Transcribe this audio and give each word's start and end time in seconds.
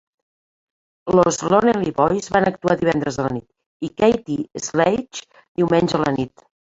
Los 1.15 1.43
Lonely 1.51 1.91
Boys 1.99 2.31
van 2.37 2.47
actuar 2.51 2.75
divendres 2.79 3.19
a 3.19 3.27
la 3.27 3.35
nit 3.35 3.89
i 3.89 3.93
Kathy 4.01 4.39
Sledge, 4.69 5.25
diumenge 5.61 5.97
a 5.97 6.03
la 6.07 6.17
nit. 6.19 6.49